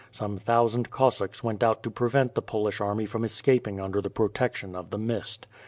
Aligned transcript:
Some 0.11 0.39
thousand 0.39 0.89
Cossacks 0.89 1.43
went 1.43 1.61
out 1.63 1.83
to 1.83 1.91
prevent 1.91 2.33
the 2.33 2.41
Polish 2.41 2.81
army 2.81 3.05
from 3.05 3.23
escaping 3.23 3.79
under 3.79 4.01
the 4.01 4.09
protection 4.09 4.75
of 4.75 4.89
the 4.89 4.97
mist. 4.97 5.45